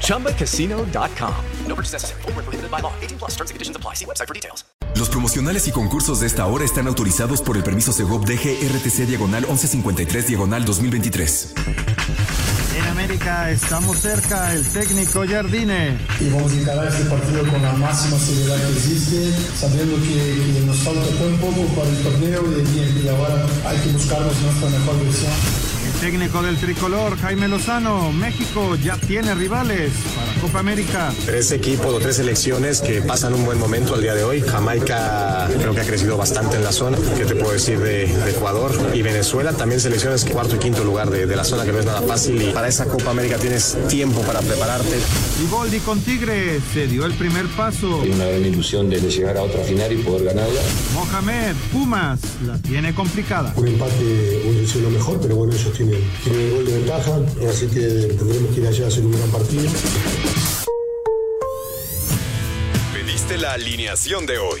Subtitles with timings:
[0.00, 1.34] ChumbaCasino.com.
[1.66, 2.22] No purchase necessary.
[2.22, 2.92] Full prohibited by law.
[3.02, 3.94] 18 plus terms and conditions apply.
[3.94, 4.64] See website for details.
[4.96, 9.06] Los promocionales y concursos de esta hora están autorizados por el permiso Segov DG RTC
[9.08, 11.54] Diagonal 1153 Diagonal 2023.
[12.76, 15.98] En América estamos cerca, el técnico Jardine.
[16.20, 20.60] Y vamos a encarar este partido con la máxima seriedad que existe, sabiendo que, que
[20.66, 25.04] nos falta un poco para el torneo y, y ahora hay que buscarnos nuestra mejor
[25.04, 25.73] versión.
[26.00, 31.12] Técnico del tricolor, Jaime Lozano, México ya tiene rivales para Copa América.
[31.24, 34.42] Tres equipos o tres selecciones que pasan un buen momento al día de hoy.
[34.42, 36.98] Jamaica creo que ha crecido bastante en la zona.
[37.16, 39.52] ¿Qué te puedo decir de, de Ecuador y Venezuela?
[39.52, 42.40] También selecciones cuarto y quinto lugar de, de, la zona que no es nada fácil.
[42.40, 44.98] Y para esa Copa América tienes tiempo para prepararte.
[45.42, 48.02] Y Boldi con Tigre se dio el primer paso.
[48.02, 50.60] Hay una gran ilusión de, llegar a otra final y poder ganarla.
[50.92, 53.52] Mohamed, Pumas, la tiene complicada.
[53.56, 57.20] Un empate hubiese sido lo mejor, pero bueno, ellos tienen, tienen el gol de ventaja,
[57.48, 57.80] así que
[58.16, 59.70] tendremos que ir allá a hacer un gran partido.
[62.92, 64.60] Pediste la alineación de hoy.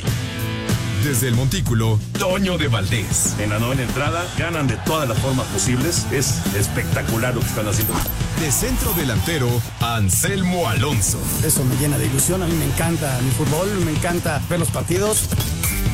[1.04, 3.34] Desde el Montículo, Toño de Valdés.
[3.38, 6.06] En la novena entrada, ganan de todas las formas posibles.
[6.10, 7.92] Es espectacular lo que están haciendo.
[8.40, 9.48] De centro delantero,
[9.80, 11.18] Anselmo Alonso.
[11.44, 12.42] Eso me llena de ilusión.
[12.42, 15.28] A mí me encanta mi fútbol, me encanta ver los partidos.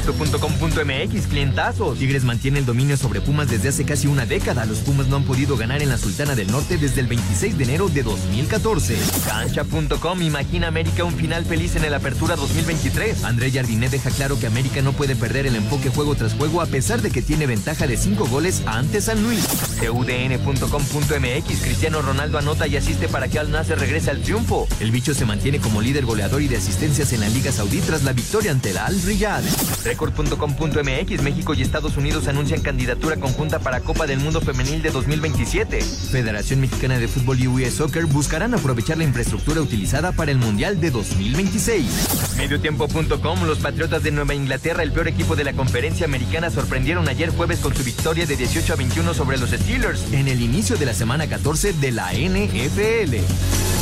[0.00, 1.98] Esto.com.mx, clientazos.
[1.98, 4.64] Tigres mantiene el dominio sobre Pumas desde hace casi una década.
[4.64, 7.64] Los Pumas no han podido ganar en la Sultana del Norte desde el 26 de
[7.64, 8.96] enero de 2014.
[9.26, 13.24] Cancha.com imagina América un final feliz en el Apertura 2023.
[13.24, 16.66] André Jardinet deja claro que América no puede perder el enfoque juego tras juego a
[16.66, 19.46] pesar de que tiene ventaja de 5 goles ante San Luis.
[19.80, 24.66] TUDN.com.mx, Cristiano Ronaldo anota y asiste para que Al Nasser regrese al triunfo.
[24.80, 28.02] El bicho se mantiene como líder goleador y de asistencias en la Liga Saudí tras
[28.02, 29.42] la victoria ante la Al Riyad.
[29.90, 35.80] Record.com.mx México y Estados Unidos anuncian candidatura conjunta para Copa del Mundo Femenil de 2027.
[35.82, 40.80] Federación Mexicana de Fútbol y US Soccer buscarán aprovechar la infraestructura utilizada para el Mundial
[40.80, 42.36] de 2026.
[42.36, 47.30] Mediotiempo.com Los Patriotas de Nueva Inglaterra, el peor equipo de la conferencia americana, sorprendieron ayer
[47.30, 50.86] jueves con su victoria de 18 a 21 sobre los Steelers en el inicio de
[50.86, 53.79] la semana 14 de la NFL.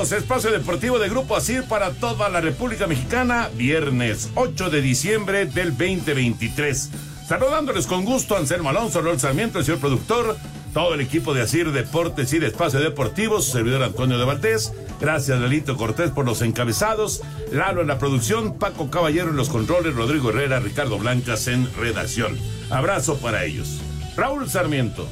[0.00, 3.50] Espacio Deportivo de Grupo Asir para toda la República Mexicana.
[3.54, 6.90] Viernes 8 de diciembre del 2023.
[7.28, 10.38] Saludándoles con gusto Anselmo Alonso, Raúl Sarmiento, el señor productor,
[10.72, 14.72] todo el equipo de Asir Deportes y de Espacio Deportivo, su servidor Antonio de Valdés.
[15.00, 17.20] Gracias, Lalito Cortés, por los encabezados.
[17.52, 22.38] Lalo en la producción, Paco Caballero en los controles, Rodrigo Herrera, Ricardo Blancas en redacción.
[22.70, 23.82] Abrazo para ellos.
[24.16, 25.06] Raúl Sarmiento,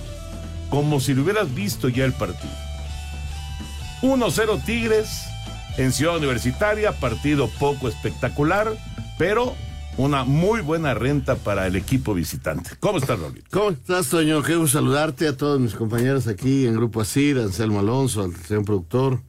[0.70, 2.67] como si lo hubieras visto ya el partido.
[4.02, 5.24] 1-0 Tigres
[5.76, 8.76] en Ciudad Universitaria, partido poco espectacular,
[9.18, 9.56] pero
[9.96, 12.70] una muy buena renta para el equipo visitante.
[12.78, 13.42] ¿Cómo estás, Raúl?
[13.50, 14.42] ¿Cómo estás, Toño?
[14.42, 18.64] Qué gusto saludarte a todos mis compañeros aquí en Grupo Asir, Anselmo Alonso, al señor
[18.64, 19.20] productor,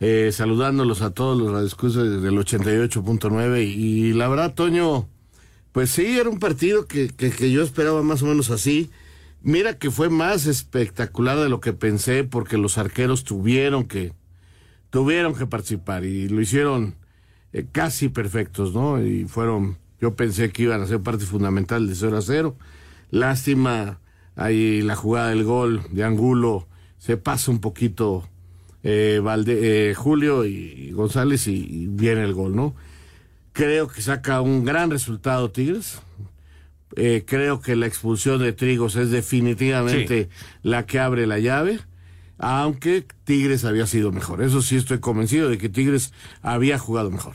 [0.00, 5.08] eh, saludándolos a todos los radioescuchas del 88.9 y la verdad, Toño,
[5.70, 8.90] pues sí, era un partido que yo esperaba más o menos así.
[9.44, 14.12] Mira que fue más espectacular de lo que pensé porque los arqueros tuvieron que
[14.90, 16.94] tuvieron que participar y lo hicieron
[17.52, 19.02] eh, casi perfectos, ¿no?
[19.02, 22.56] Y fueron, yo pensé que iban a ser parte fundamental de 0 a 0.
[23.10, 24.00] Lástima,
[24.36, 26.68] ahí la jugada del gol de Angulo
[26.98, 28.28] se pasa un poquito
[28.82, 32.74] eh, Valde, eh, Julio y González y, y viene el gol, ¿no?
[33.54, 36.00] Creo que saca un gran resultado Tigres.
[36.96, 40.28] Eh, creo que la expulsión de Trigos es definitivamente sí.
[40.62, 41.80] la que abre la llave,
[42.38, 44.42] aunque Tigres había sido mejor.
[44.42, 46.12] Eso sí estoy convencido de que Tigres
[46.42, 47.34] había jugado mejor.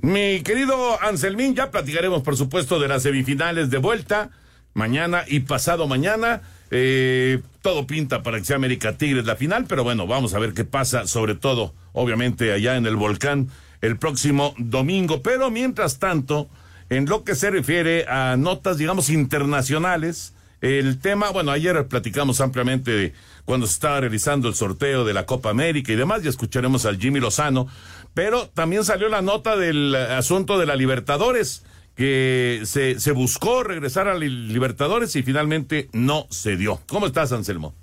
[0.00, 4.30] Mi querido Anselmín, ya platicaremos, por supuesto, de las semifinales de vuelta
[4.74, 6.42] mañana y pasado mañana.
[6.70, 10.52] Eh, todo pinta para que sea América Tigres la final, pero bueno, vamos a ver
[10.52, 13.48] qué pasa, sobre todo, obviamente, allá en el volcán
[13.80, 15.22] el próximo domingo.
[15.22, 16.48] Pero mientras tanto,
[16.90, 22.90] en lo que se refiere a notas, digamos, internacionales, el tema, bueno, ayer platicamos ampliamente
[22.90, 23.12] de
[23.44, 26.98] cuando se estaba realizando el sorteo de la Copa América y demás, ya escucharemos al
[26.98, 27.68] Jimmy Lozano,
[28.14, 34.08] pero también salió la nota del asunto de la Libertadores que se, se buscó regresar
[34.08, 36.80] a Libertadores y finalmente no se dio.
[36.88, 37.74] ¿Cómo estás, Anselmo?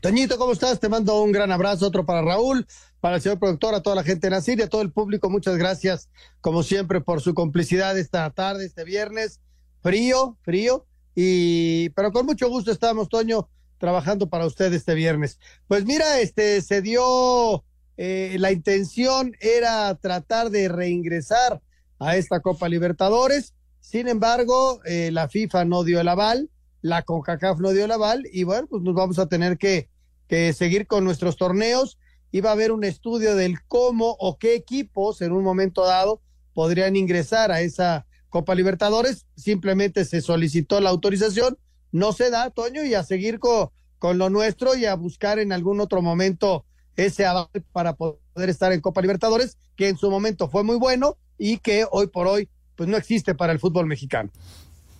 [0.00, 0.80] Toñito, ¿cómo estás?
[0.80, 2.66] Te mando un gran abrazo, otro para Raúl,
[3.02, 5.28] para el señor productor, a toda la gente de Nacir y a todo el público.
[5.28, 6.08] Muchas gracias,
[6.40, 9.40] como siempre, por su complicidad esta tarde, este viernes.
[9.82, 15.40] Frío, frío, y pero con mucho gusto estamos, Toño, trabajando para usted este viernes.
[15.66, 17.64] Pues mira, este se dio,
[17.96, 21.60] eh, la intención era tratar de reingresar
[21.98, 23.52] a esta Copa Libertadores.
[23.80, 26.50] Sin embargo, eh, la FIFA no dio el aval,
[26.82, 29.88] la CONCACAF no dio el aval y bueno, pues nos vamos a tener que,
[30.28, 31.98] que seguir con nuestros torneos.
[32.32, 36.22] Iba a haber un estudio del cómo o qué equipos en un momento dado
[36.54, 39.26] podrían ingresar a esa Copa Libertadores.
[39.36, 41.58] Simplemente se solicitó la autorización,
[41.92, 43.68] no se da, Toño, y a seguir con,
[43.98, 46.64] con lo nuestro y a buscar en algún otro momento
[46.96, 51.18] ese aval para poder estar en Copa Libertadores, que en su momento fue muy bueno
[51.36, 54.30] y que hoy por hoy pues no existe para el fútbol mexicano.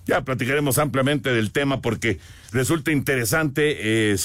[0.05, 2.19] Ya platicaremos ampliamente del tema porque
[2.50, 4.17] resulta interesante eh,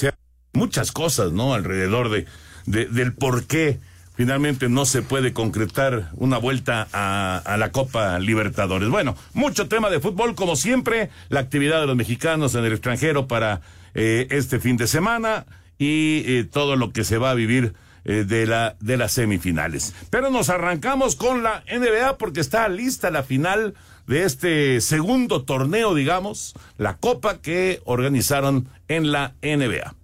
[0.52, 1.54] muchas cosas, ¿no?
[1.54, 2.26] Alrededor de,
[2.70, 3.78] del por qué
[4.18, 8.88] finalmente no se puede concretar una vuelta a, la Copa Libertadores.
[8.88, 13.28] Bueno, mucho tema de fútbol, como siempre, la actividad de los mexicanos en el extranjero
[13.28, 13.60] para
[13.94, 15.46] eh, este fin de semana
[15.78, 17.74] y eh, todo lo que se va a vivir
[18.04, 19.94] eh, de, la, de las semifinales.
[20.10, 23.74] Pero nos arrancamos con la NBA porque está lista la final
[24.08, 29.94] de este segundo torneo, digamos, la copa que organizaron en la NBA.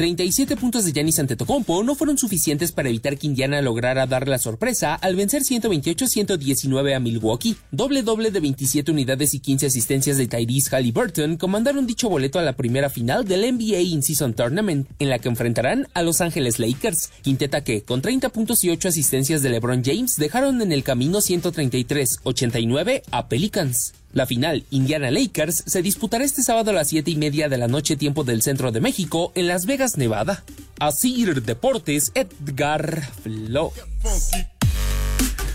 [0.00, 4.38] 37 puntos de Giannis Antetokounmpo no fueron suficientes para evitar que Indiana lograra dar la
[4.38, 7.56] sorpresa al vencer 128-119 a Milwaukee.
[7.70, 12.42] Doble doble de 27 unidades y 15 asistencias de Tyrese Halliburton comandaron dicho boleto a
[12.42, 17.10] la primera final del NBA In-Season Tournament, en la que enfrentarán a Los Ángeles Lakers,
[17.20, 21.18] quinteta que, con 30 puntos y 8 asistencias de LeBron James, dejaron en el camino
[21.18, 23.92] 133-89 a Pelicans.
[24.12, 27.68] La final Indiana Lakers se disputará este sábado a las 7 y media de la
[27.68, 30.42] noche tiempo del centro de México en Las Vegas, Nevada.
[30.80, 33.72] Asir Deportes, Edgar Flo.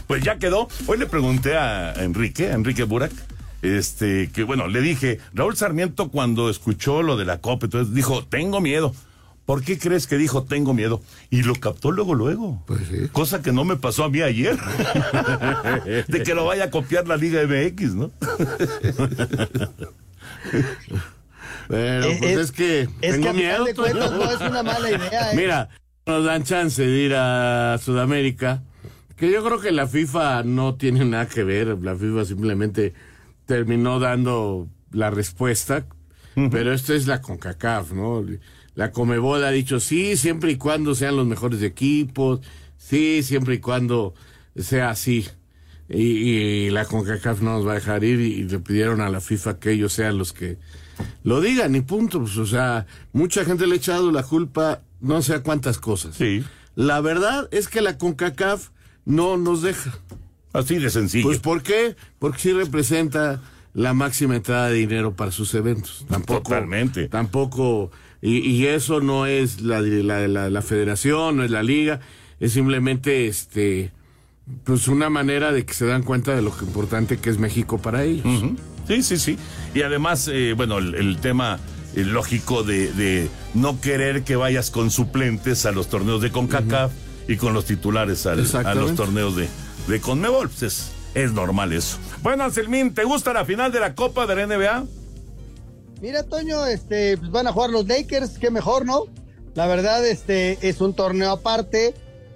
[0.07, 0.69] Pues ya quedó.
[0.87, 3.11] Hoy le pregunté a Enrique, Enrique Burak,
[3.61, 8.23] este, que bueno, le dije, Raúl Sarmiento cuando escuchó lo de la Copa, entonces dijo,
[8.25, 8.93] tengo miedo.
[9.45, 11.01] ¿Por qué crees que dijo tengo miedo?
[11.29, 12.63] Y lo captó luego, luego.
[12.65, 13.07] Pues sí.
[13.11, 14.57] Cosa que no me pasó a mí ayer.
[16.07, 18.11] de que lo vaya a copiar la Liga MX, ¿no?
[21.67, 23.65] Pero eh, pues es, que tengo miedo.
[23.65, 25.31] no es una mala idea.
[25.31, 25.35] ¿eh?
[25.35, 25.69] Mira,
[26.05, 28.63] nos dan chance de ir a Sudamérica,
[29.15, 31.77] que yo creo que la FIFA no tiene nada que ver.
[31.81, 32.93] La FIFA simplemente
[33.45, 35.85] terminó dando la respuesta,
[36.51, 38.23] pero esto es la CONCACAF, ¿no?
[38.75, 42.41] La Comebol ha dicho sí, siempre y cuando sean los mejores equipos,
[42.77, 44.13] sí, siempre y cuando
[44.55, 45.25] sea así.
[45.87, 49.59] Y, la CONCACAF no nos va a dejar ir y, le pidieron a la FIFA
[49.59, 50.57] que ellos sean los que
[51.23, 52.19] lo digan y punto.
[52.19, 56.15] Pues, o sea, mucha gente le ha echado la culpa no sé a cuántas cosas.
[56.15, 56.43] Sí.
[56.75, 58.69] La verdad es que la CONCACAF
[59.05, 59.97] no nos deja.
[60.51, 61.25] Así de sencillo.
[61.25, 61.95] Pues ¿por qué?
[62.17, 63.41] Porque sí representa
[63.73, 66.05] la máxima entrada de dinero para sus eventos.
[66.09, 67.09] Tampoco, Totalmente.
[67.09, 67.91] Tampoco
[68.27, 71.99] y, eso no es la, la, la, federación, no es la liga,
[72.39, 73.91] es simplemente este
[74.63, 78.03] pues una manera de que se dan cuenta de lo importante que es México para
[78.03, 78.25] ellos.
[78.87, 79.37] Sí, sí, sí.
[79.73, 81.59] Y además, eh, bueno, el, tema
[81.95, 86.91] eh, lógico de, no querer que vayas con suplentes a los torneos de CONCACAF
[87.27, 89.47] y con los titulares a los torneos de,
[89.87, 90.49] de CONMEBOL.
[90.49, 91.97] Pues es, es normal eso.
[92.21, 94.85] Bueno, Anselmín, ¿te gusta la final de la Copa de la NBA?
[96.01, 99.05] Mira, Toño, este, pues van a jugar los Lakers, qué mejor, ¿no?
[99.53, 101.93] La verdad, este, es un torneo aparte.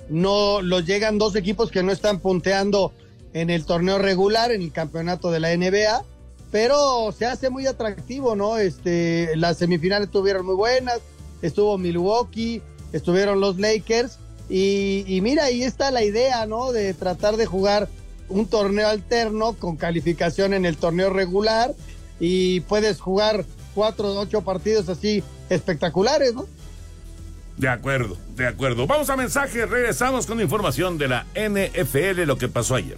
[0.09, 2.93] No los llegan dos equipos que no están punteando
[3.33, 6.03] en el torneo regular, en el campeonato de la NBA,
[6.51, 8.57] pero se hace muy atractivo, ¿no?
[8.57, 10.99] Este, las semifinales estuvieron muy buenas,
[11.41, 12.61] estuvo Milwaukee,
[12.91, 14.17] estuvieron los Lakers,
[14.49, 16.71] y, y mira, ahí está la idea, ¿no?
[16.71, 17.87] De tratar de jugar
[18.29, 21.75] un torneo alterno con calificación en el torneo regular
[22.19, 26.47] y puedes jugar cuatro o ocho partidos así espectaculares, ¿no?
[27.57, 28.87] De acuerdo, de acuerdo.
[28.87, 32.97] Vamos a mensaje, regresamos con información de la NFL, lo que pasó ayer.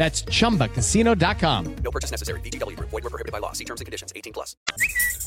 [0.00, 1.76] That's chumbacasino.com.
[1.84, 2.40] No purchase necessary.
[2.40, 2.74] BGW.
[2.80, 3.52] Void were prohibited by law.
[3.52, 4.14] See terms and conditions.
[4.16, 4.56] 18 plus.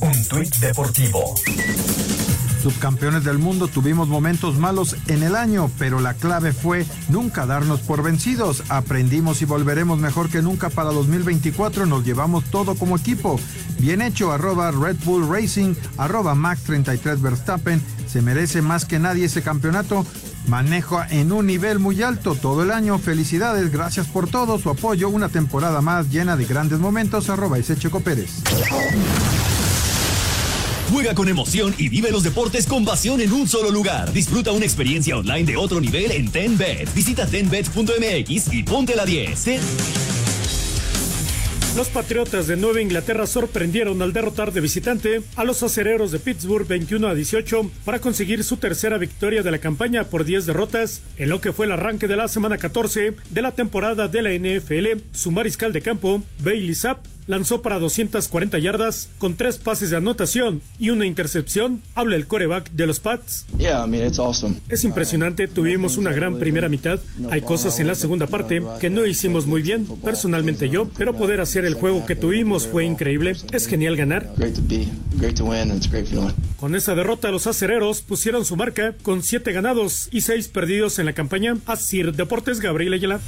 [0.01, 1.35] Un tuit deportivo.
[2.63, 7.81] Subcampeones del mundo tuvimos momentos malos en el año, pero la clave fue nunca darnos
[7.81, 8.63] por vencidos.
[8.69, 11.85] Aprendimos y volveremos mejor que nunca para 2024.
[11.85, 13.39] Nos llevamos todo como equipo.
[13.77, 17.79] Bien hecho, arroba Red Bull Racing, arroba Max 33 Verstappen.
[18.07, 20.03] Se merece más que nadie ese campeonato.
[20.47, 22.99] Manejo en un nivel muy alto todo el año.
[22.99, 25.09] Felicidades, gracias por todo su apoyo.
[25.09, 27.29] Una temporada más llena de grandes momentos.
[27.29, 28.41] Arroba Checo Pérez.
[30.91, 34.13] Juega con emoción y vive los deportes con pasión en un solo lugar.
[34.13, 36.93] Disfruta una experiencia online de otro nivel en TenBet.
[36.93, 40.22] Visita tenbet.mx y ponte la 10.
[41.75, 46.67] Los Patriotas de Nueva Inglaterra sorprendieron al derrotar de visitante a los acereros de Pittsburgh
[46.67, 51.29] 21 a 18 para conseguir su tercera victoria de la campaña por 10 derrotas en
[51.29, 55.01] lo que fue el arranque de la semana 14 de la temporada de la NFL.
[55.13, 60.61] Su mariscal de campo, Bailey Zapp, lanzó para 240 yardas con tres pases de anotación
[60.79, 61.81] y una intercepción.
[61.95, 63.45] Habla el coreback de los Pats.
[63.57, 64.55] Yeah, I mean, it's awesome.
[64.69, 66.99] Es impresionante, tuvimos una gran primera mitad.
[67.31, 71.41] Hay cosas en la segunda parte que no hicimos muy bien, personalmente yo, pero poder
[71.41, 73.35] hacer el juego que tuvimos fue increíble.
[73.51, 74.29] Es genial ganar.
[74.37, 74.87] Great to be,
[75.17, 76.33] great to win, and it's a great feeling.
[76.59, 81.05] Con esa derrota, los acereros pusieron su marca con siete ganados y seis perdidos en
[81.05, 81.57] la campaña.
[81.65, 83.19] Así Deportes, Gabriel Ayala.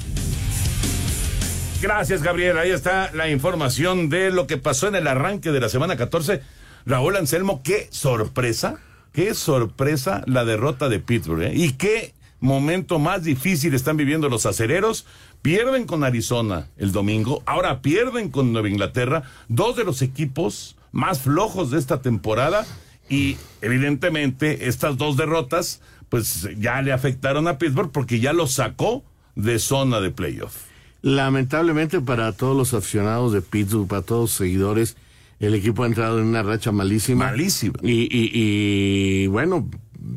[1.81, 2.57] Gracias, Gabriel.
[2.57, 6.41] Ahí está la información de lo que pasó en el arranque de la semana 14.
[6.85, 8.77] Raúl Anselmo, qué sorpresa,
[9.11, 11.43] qué sorpresa la derrota de Pittsburgh.
[11.43, 11.51] ¿eh?
[11.53, 15.05] Y qué momento más difícil están viviendo los acereros.
[15.41, 21.19] Pierden con Arizona el domingo, ahora pierden con Nueva Inglaterra, dos de los equipos más
[21.19, 22.65] flojos de esta temporada.
[23.09, 29.03] Y evidentemente estas dos derrotas pues ya le afectaron a Pittsburgh porque ya lo sacó
[29.35, 30.74] de zona de playoff.
[31.05, 34.97] Lamentablemente para todos los aficionados de Pittsburgh, para todos los seguidores,
[35.39, 37.25] el equipo ha entrado en una racha malísima.
[37.25, 37.75] Malísima.
[37.83, 39.69] Y, y, y bueno,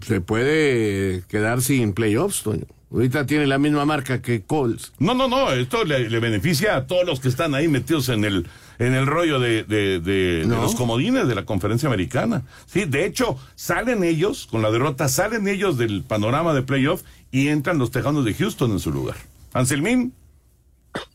[0.07, 2.65] se puede quedar sin playoffs, Toño.
[2.91, 4.95] Ahorita tiene la misma marca que Colts.
[4.99, 8.25] No, no, no, esto le, le beneficia a todos los que están ahí metidos en
[8.25, 8.47] el,
[8.79, 12.45] en el rollo de, de, de- de los comodines de la conferencia americana.
[12.65, 17.49] Sí, de hecho, salen ellos, con la derrota, salen ellos del panorama de playoff y
[17.49, 19.17] entran los Tejanos de Houston en su lugar.
[19.53, 20.15] Anselmín,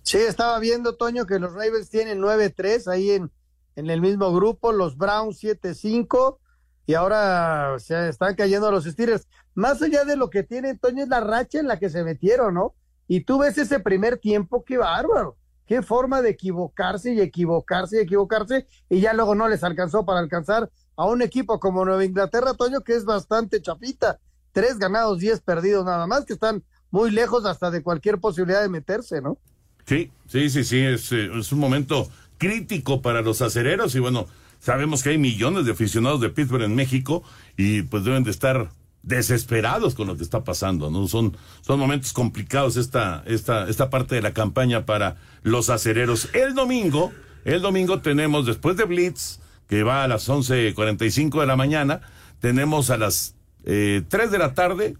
[0.01, 3.31] Sí, estaba viendo, Toño, que los Ravens tienen 9-3 ahí en,
[3.75, 6.37] en el mismo grupo, los Browns 7-5
[6.85, 9.27] y ahora se están cayendo los Steelers.
[9.55, 12.55] Más allá de lo que tienen, Toño, es la racha en la que se metieron,
[12.55, 12.75] ¿no?
[13.07, 15.37] Y tú ves ese primer tiempo, qué bárbaro.
[15.65, 20.19] Qué forma de equivocarse y equivocarse y equivocarse y ya luego no les alcanzó para
[20.19, 24.19] alcanzar a un equipo como Nueva Inglaterra, Toño, que es bastante chapita.
[24.51, 28.69] Tres ganados, diez perdidos nada más, que están muy lejos hasta de cualquier posibilidad de
[28.69, 29.37] meterse, ¿no?
[29.85, 34.27] Sí, sí, sí, sí, es, eh, es un momento crítico para los acereros y bueno,
[34.59, 37.23] sabemos que hay millones de aficionados de Pittsburgh en México
[37.57, 38.69] y pues deben de estar
[39.03, 41.07] desesperados con lo que está pasando, ¿no?
[41.07, 46.29] Son, son momentos complicados esta, esta, esta parte de la campaña para los acereros.
[46.33, 47.11] El domingo,
[47.43, 52.01] el domingo tenemos, después de Blitz, que va a las 11.45 de la mañana,
[52.39, 53.35] tenemos a las
[53.65, 54.95] eh, 3 de la tarde,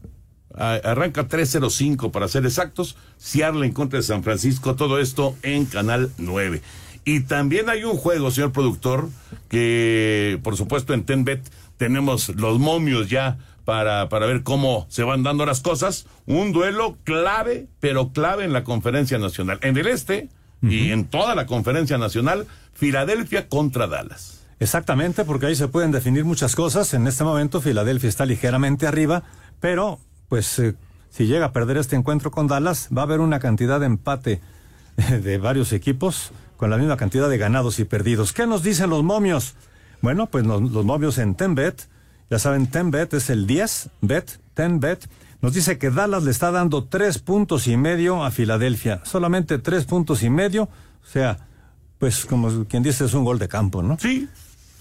[0.58, 6.12] arranca 3.05 para ser exactos, Seattle en contra de San Francisco, todo esto en Canal
[6.18, 6.62] 9.
[7.06, 9.10] Y también hay un juego, señor productor,
[9.50, 11.42] que por supuesto en Tenbet
[11.78, 16.06] tenemos los momios ya para, para ver cómo se van dando las cosas.
[16.26, 19.60] Un duelo clave, pero clave en la conferencia nacional.
[19.62, 20.30] En el este
[20.62, 24.46] y en toda la conferencia nacional, Filadelfia contra Dallas.
[24.62, 26.94] Exactamente, porque ahí se pueden definir muchas cosas.
[26.94, 29.24] En este momento Filadelfia está ligeramente arriba,
[29.60, 30.00] pero
[30.30, 30.76] pues eh,
[31.10, 34.42] si llega a perder este encuentro con Dallas, va a haber una cantidad de empate
[34.98, 38.34] eh, de varios equipos con la misma cantidad de ganados y perdidos.
[38.34, 39.56] ¿Qué nos dicen los momios?
[40.02, 41.88] Bueno, pues los, los momios en Tenbet,
[42.30, 45.08] ya saben, Tenbet es el 10, bet, Tenbet,
[45.42, 49.86] nos dice que Dallas le está dando tres puntos y medio a Filadelfia, solamente tres
[49.86, 51.48] puntos y medio, o sea,
[52.00, 53.98] pues como quien dice es un gol de campo, ¿no?
[54.00, 54.28] Sí,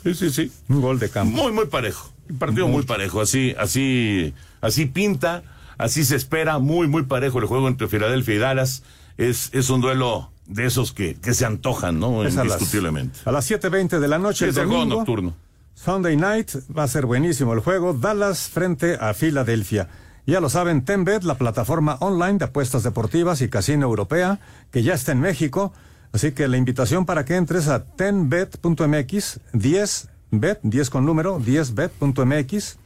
[0.02, 0.52] Sí, sí, sí.
[0.68, 1.36] Un gol de campo.
[1.36, 2.11] Muy, muy parejo.
[2.30, 3.20] Un partido muy parejo.
[3.20, 5.42] Así, así, así pinta,
[5.78, 6.58] así se espera.
[6.58, 8.82] Muy, muy parejo el juego entre Filadelfia y Dallas.
[9.18, 12.24] Es, es un duelo de esos que, que se antojan, ¿no?
[12.24, 13.18] Es a las- Indiscutiblemente.
[13.24, 14.44] A las 7.20 de la noche.
[14.46, 15.34] El es el juego domingo, nocturno.
[15.74, 17.92] Sunday night va a ser buenísimo el juego.
[17.94, 19.88] Dallas frente a Filadelfia.
[20.26, 24.38] Ya lo saben, Tenbet, la plataforma online de apuestas deportivas y casino europea,
[24.70, 25.72] que ya está en México.
[26.12, 29.40] Así que la invitación para que entres a tenbet.mx,
[30.32, 32.76] 10bet, 10 con número, 10bet.mx,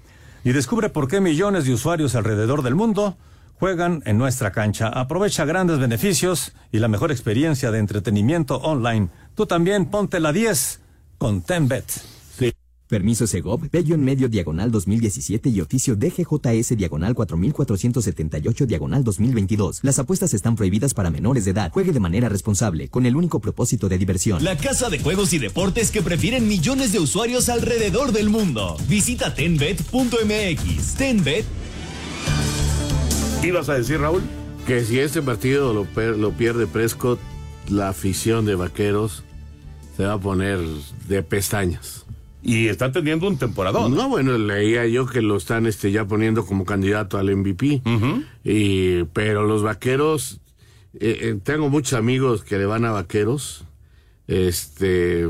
[0.44, 3.16] y descubre por qué millones de usuarios alrededor del mundo
[3.58, 4.88] juegan en nuestra cancha.
[4.88, 9.08] Aprovecha grandes beneficios y la mejor experiencia de entretenimiento online.
[9.34, 10.80] Tú también ponte la 10
[11.18, 12.15] con Tenbet.
[12.88, 19.80] Permiso Segov, Bello en medio diagonal 2017 y oficio DGJS diagonal 4478 diagonal 2022.
[19.82, 21.72] Las apuestas están prohibidas para menores de edad.
[21.72, 24.44] Juegue de manera responsable, con el único propósito de diversión.
[24.44, 28.76] La casa de juegos y deportes que prefieren millones de usuarios alrededor del mundo.
[28.88, 30.94] Visita tenbet.mx.
[30.96, 31.44] Tenbet.
[33.42, 34.22] ¿Ibas a decir, Raúl?
[34.66, 37.18] Que si este partido lo, per- lo pierde Prescott,
[37.68, 39.24] la afición de vaqueros
[39.96, 40.58] se va a poner
[41.08, 42.05] de pestañas.
[42.48, 43.92] Y está teniendo un temporadón.
[43.96, 47.82] No, bueno, leía yo que lo están este, ya poniendo como candidato al MVP.
[48.44, 50.38] y, pero los vaqueros,
[50.94, 53.64] eh, eh, tengo muchos amigos que le van a vaqueros.
[54.28, 55.28] Este.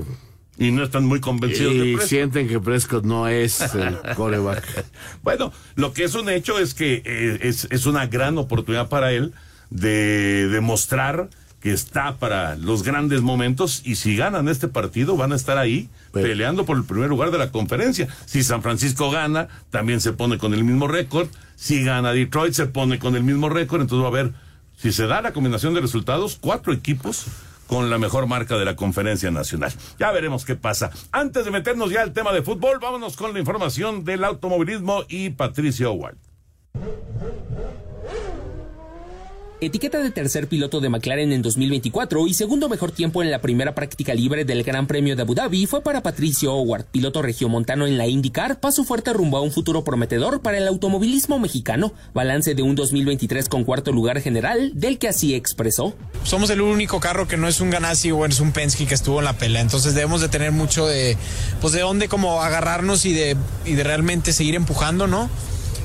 [0.58, 2.08] Y no están muy convencidos de Y Prescott.
[2.08, 4.85] sienten que Prescott no es el coreback.
[5.23, 9.12] Bueno, lo que es un hecho es que eh, es, es una gran oportunidad para
[9.12, 9.32] él
[9.70, 11.30] de demostrar
[11.66, 15.88] que está para los grandes momentos y si ganan este partido van a estar ahí
[16.12, 18.06] peleando por el primer lugar de la conferencia.
[18.25, 21.26] Si San Francisco gana, también se pone con el mismo récord.
[21.56, 23.80] Si gana Detroit, se pone con el mismo récord.
[23.80, 24.32] Entonces va a haber,
[24.76, 27.26] si se da la combinación de resultados, cuatro equipos
[27.66, 29.73] con la mejor marca de la conferencia nacional.
[29.99, 30.92] Ya veremos qué pasa.
[31.11, 35.30] Antes de meternos ya al tema de fútbol, vámonos con la información del automovilismo y
[35.30, 36.16] Patricio Howard.
[39.58, 43.75] Etiqueta de tercer piloto de McLaren en 2024 y segundo mejor tiempo en la primera
[43.75, 47.97] práctica libre del Gran Premio de Abu Dhabi fue para Patricio Howard, piloto regiomontano en
[47.97, 51.95] la IndyCar, paso fuerte rumbo a un futuro prometedor para el automovilismo mexicano.
[52.12, 55.95] Balance de un 2023 con cuarto lugar general, del que así expresó.
[56.23, 59.21] somos el único carro que no es un Ganassi o es un Penske que estuvo
[59.21, 59.62] en la pelea.
[59.62, 61.16] Entonces debemos de tener mucho de,
[61.62, 65.30] pues de dónde como agarrarnos y de, y de realmente seguir empujando, ¿no?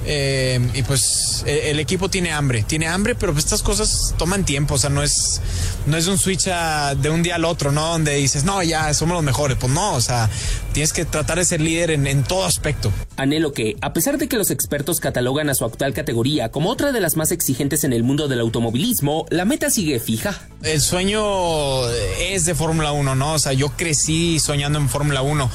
[0.05, 4.45] Eh, y pues el, el equipo tiene hambre, tiene hambre, pero pues estas cosas toman
[4.45, 5.41] tiempo, o sea, no es,
[5.85, 7.87] no es un switch a- de un día al otro, ¿no?
[7.89, 9.57] Donde dices, no, ya somos los mejores.
[9.59, 10.29] Pues no, o sea,
[10.73, 12.91] tienes que tratar de ser líder en, en todo aspecto.
[13.17, 16.91] Anhelo que, a pesar de que los expertos catalogan a su actual categoría como otra
[16.91, 20.47] de las más exigentes en el mundo del automovilismo, la meta sigue fija.
[20.63, 21.87] El sueño
[22.19, 23.33] es de Fórmula 1, ¿no?
[23.33, 25.49] O sea, yo crecí soñando en Fórmula 1.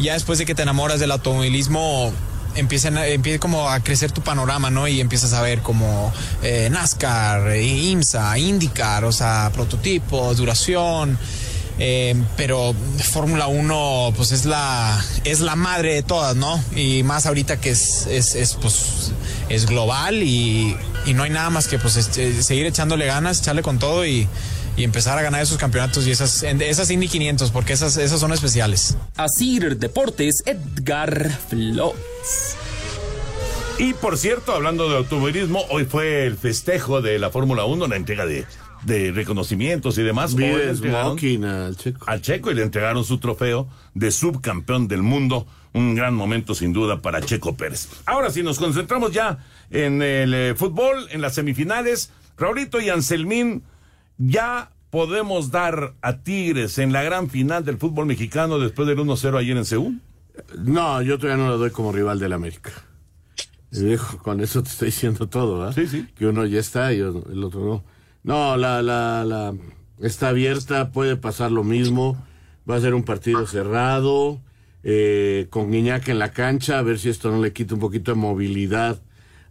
[0.00, 2.12] Ya después de que te enamoras del automovilismo,
[2.54, 4.88] empiezan empieza como a crecer tu panorama, ¿no?
[4.88, 6.12] Y empiezas a ver como
[6.42, 11.18] eh, NASCAR, eh, IMSA, IndyCar, o sea, prototipos, duración.
[11.78, 12.74] Eh, pero
[13.12, 16.62] Fórmula 1 pues es la es la madre de todas, ¿no?
[16.76, 19.12] Y más ahorita que es, es, es, pues
[19.48, 23.62] es global y, y no hay nada más que pues este, seguir echándole ganas, echarle
[23.62, 24.28] con todo y,
[24.76, 28.32] y empezar a ganar esos campeonatos y esas esas Indy 500 porque esas esas son
[28.32, 28.96] especiales.
[29.16, 32.56] Asir Deportes, Edgar Flores.
[33.78, 37.96] Y por cierto, hablando de automovilismo, hoy fue el festejo de la Fórmula 1, la
[37.96, 38.46] entrega de,
[38.84, 40.34] de reconocimientos y demás.
[40.34, 42.04] Hoy smoking al Checo.
[42.06, 45.46] al Checo y le entregaron su trofeo de subcampeón del mundo.
[45.72, 47.88] Un gran momento sin duda para Checo Pérez.
[48.04, 49.38] Ahora sí, nos concentramos ya
[49.70, 52.10] en el eh, fútbol, en las semifinales.
[52.36, 53.62] Raulito y Anselmín,
[54.18, 59.38] ya podemos dar a Tigres en la gran final del fútbol mexicano después del 1-0
[59.38, 60.00] ayer en Seúl.
[60.58, 62.72] No, yo todavía no lo doy como rival del América.
[64.22, 65.74] Con eso te estoy diciendo todo, ¿verdad?
[65.74, 66.06] Sí, sí.
[66.14, 67.84] Que uno ya está y el otro no.
[68.22, 69.54] No, la, la, la
[70.00, 72.22] está abierta, puede pasar lo mismo.
[72.68, 74.40] Va a ser un partido cerrado,
[74.84, 78.12] eh, con Guiñac en la cancha, a ver si esto no le quita un poquito
[78.12, 79.00] de movilidad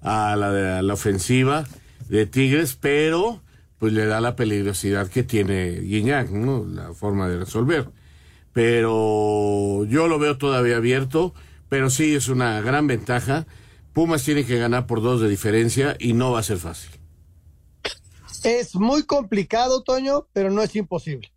[0.02, 1.66] a la, a la ofensiva
[2.08, 3.42] de Tigres, pero
[3.82, 6.66] pues le da la peligrosidad que tiene Guiñac, ¿no?
[6.66, 7.90] La forma de resolver
[8.54, 11.34] pero yo lo veo todavía abierto,
[11.70, 13.48] pero sí es una gran ventaja.
[13.94, 16.92] Pumas tiene que ganar por dos de diferencia y no va a ser fácil.
[18.44, 21.32] Es muy complicado, Toño, pero no es imposible.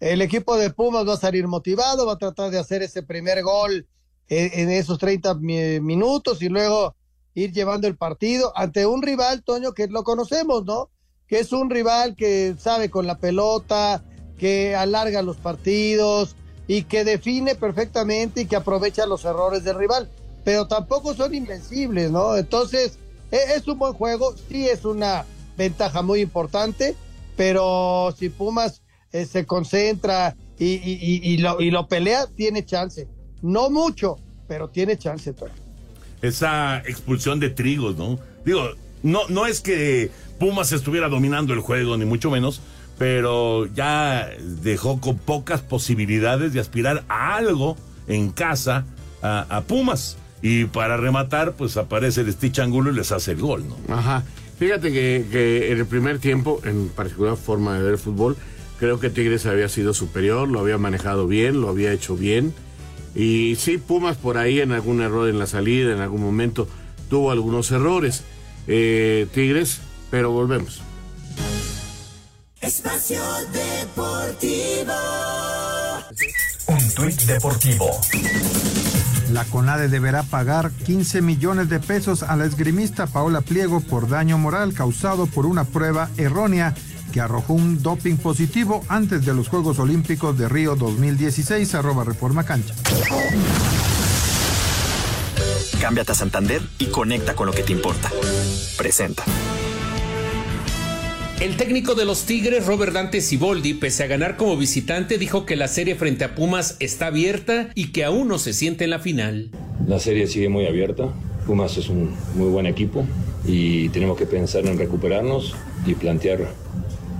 [0.00, 3.42] El equipo de Pumas va a salir motivado, va a tratar de hacer ese primer
[3.42, 3.86] gol
[4.28, 6.96] en, en esos 30 mi- minutos y luego
[7.34, 10.90] ir llevando el partido ante un rival, Toño, que lo conocemos, ¿no?
[11.28, 14.02] Que es un rival que sabe con la pelota,
[14.38, 16.36] que alarga los partidos,
[16.68, 20.10] y que define perfectamente y que aprovecha los errores del rival,
[20.44, 22.36] pero tampoco son invencibles, ¿no?
[22.36, 22.98] Entonces,
[23.30, 25.24] e- es un buen juego, sí es una
[25.56, 26.96] ventaja muy importante,
[27.36, 33.06] pero si Pumas eh, se concentra y, lo, y lo pelea, tiene chance.
[33.42, 34.16] No mucho,
[34.48, 35.34] pero tiene chance.
[36.22, 38.18] Esa expulsión de Trigos, ¿no?
[38.44, 38.62] Digo,
[39.06, 42.60] no, no es que Pumas estuviera dominando el juego, ni mucho menos,
[42.98, 47.76] pero ya dejó con pocas posibilidades de aspirar a algo
[48.08, 48.84] en casa
[49.22, 50.18] a, Pumas.
[50.42, 53.94] Y para rematar, pues aparece el Stitch Angulo y les hace el gol, ¿no?
[53.94, 54.24] Ajá.
[54.58, 58.36] Fíjate que, en el primer tiempo, en particular forma de ver fútbol,
[58.80, 62.54] creo que Tigres había sido superior, lo había manejado bien, lo había hecho bien.
[63.14, 66.66] Y sí, Pumas por ahí en algún error en la salida, en algún momento
[67.08, 68.24] tuvo algunos errores.
[68.66, 70.82] Eh, Tigres, pero volvemos.
[72.60, 74.92] Espacio Deportivo.
[76.68, 77.90] Un tuit deportivo.
[79.30, 84.38] La CONADE deberá pagar 15 millones de pesos a la esgrimista Paola Pliego por daño
[84.38, 86.74] moral causado por una prueba errónea
[87.12, 92.44] que arrojó un doping positivo antes de los Juegos Olímpicos de Río 2016, arroba Reforma
[92.44, 92.74] Cancha.
[95.86, 98.10] Cámbiate a Santander y conecta con lo que te importa.
[98.76, 99.22] Presenta.
[101.40, 105.54] El técnico de los Tigres, Robert Dante Siboldi, pese a ganar como visitante, dijo que
[105.54, 108.98] la serie frente a Pumas está abierta y que aún no se siente en la
[108.98, 109.50] final.
[109.86, 111.14] La serie sigue muy abierta.
[111.46, 113.06] Pumas es un muy buen equipo
[113.46, 115.54] y tenemos que pensar en recuperarnos
[115.86, 116.48] y plantear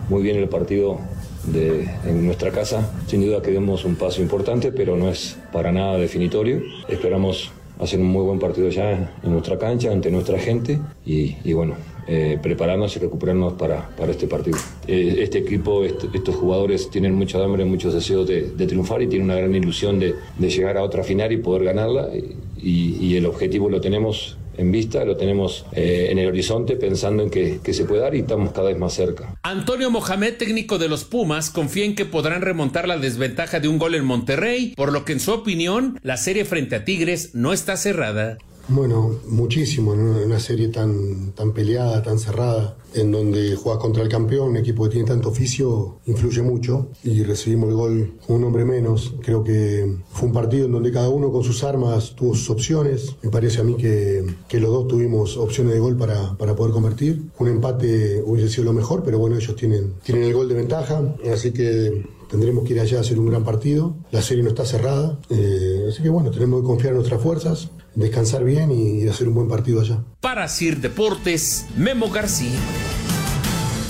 [0.09, 0.99] muy bien el partido
[1.45, 2.91] de, en nuestra casa.
[3.07, 6.65] Sin duda que demos un paso importante, pero no es para nada definitorio.
[6.89, 11.75] Esperamos hacer un muy buen partido ya en nuestra cancha, ante nuestra gente y, bueno,
[12.09, 14.57] eh, prepararnos y recuperarnos para, para este partido.
[14.87, 19.27] Eh, este equipo, est- estos jugadores tienen mucho hambre, muchos deseos de, triunfar y tienen
[19.27, 23.27] una gran ilusión de, de llegar a otra final y poder ganarla y- y el
[23.27, 27.75] objetivo lo tenemos en vista, lo tenemos eh, en el horizonte pensando en que, que
[27.75, 29.39] se puede dar y estamos cada vez más cerca.
[29.43, 33.79] Antonio Mohamed, técnico de los Pumas, confía en que podrán remontar la desventaja de un
[33.79, 37.53] gol en Monterrey, por lo que en su opinión, la serie frente a Tigres no
[37.53, 38.39] está cerrada.
[38.69, 44.09] Bueno, muchísimo, en una, serie tan, tan peleada, tan cerrada, en donde juegas contra el
[44.09, 48.45] campeón, un equipo que tiene tanto oficio, influye mucho y recibimos el gol con un
[48.45, 49.15] hombre menos.
[49.23, 53.15] Creo que fue un partido en donde cada uno con sus armas tuvo sus opciones.
[53.23, 56.73] Me parece a mí que, que los dos tuvimos opciones de gol para, para poder
[56.73, 57.23] convertir.
[57.39, 61.15] Un empate hubiese sido lo mejor, pero bueno, ellos tienen, tienen el gol de ventaja,
[61.33, 63.95] así que Tendremos que ir allá a hacer un gran partido.
[64.11, 65.19] La serie no está cerrada.
[65.31, 69.35] eh, así que bueno, tenemos que confiar en nuestras fuerzas, descansar bien y, hacer un
[69.35, 70.05] buen partido allá.
[70.21, 72.59] Para Sir Deportes, Memo García.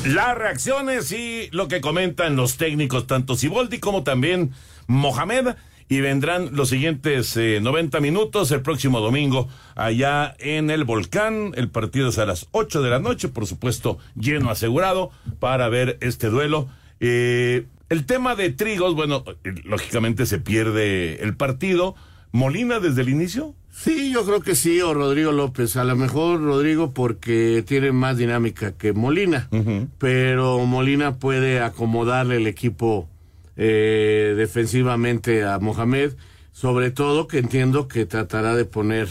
[0.06, 4.52] Las reacciones y lo que comentan los técnicos, tanto Siboldi como también
[4.86, 5.56] Mohamed.
[5.88, 11.52] Y vendrán los siguientes eh, 90 minutos el próximo domingo allá en el volcán.
[11.54, 15.96] El partido es a las 8 de la noche, por supuesto, lleno asegurado para ver
[16.00, 16.68] este duelo.
[16.98, 21.94] Eh, el tema de Trigos, bueno, eh, lógicamente se pierde el partido.
[22.32, 23.54] ¿Molina desde el inicio?
[23.78, 25.76] Sí, yo creo que sí, o Rodrigo López.
[25.76, 29.50] A lo mejor Rodrigo porque tiene más dinámica que Molina,
[29.98, 33.06] pero Molina puede acomodarle el equipo
[33.54, 36.14] eh, defensivamente a Mohamed,
[36.52, 39.08] sobre todo que entiendo que tratará de poner,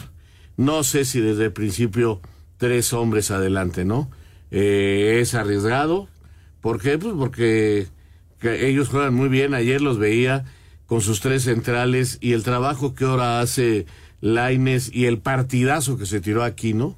[0.57, 2.19] no sé si desde el principio,
[2.57, 4.09] tres hombres adelante, ¿no?
[4.49, 6.07] Eh, es arriesgado.
[6.59, 6.97] ¿Por qué?
[6.97, 7.87] Pues porque
[8.39, 9.53] que ellos juegan muy bien.
[9.53, 10.43] Ayer los veía
[10.87, 13.85] con sus tres centrales y el trabajo que ahora hace
[14.21, 16.95] Laines y el partidazo que se tiró aquí, ¿no?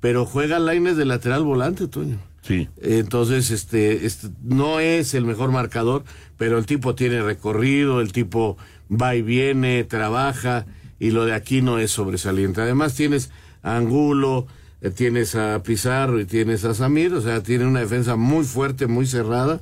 [0.00, 2.18] Pero juega Laines de lateral volante, Toño.
[2.42, 2.68] Sí.
[2.80, 6.04] Entonces, este, este, no es el mejor marcador,
[6.36, 8.56] pero el tipo tiene recorrido, el tipo
[8.90, 10.66] va y viene, trabaja,
[11.00, 12.60] y lo de aquí no es sobresaliente.
[12.60, 13.30] Además tienes
[13.62, 14.46] a Angulo,
[14.80, 18.86] eh, tienes a Pizarro y tienes a Samir, o sea, tiene una defensa muy fuerte,
[18.86, 19.60] muy cerrada,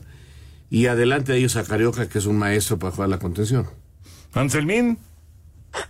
[0.70, 3.66] y adelante de ellos a Carioca, que es un maestro para jugar la contención.
[4.34, 4.98] Anselmín.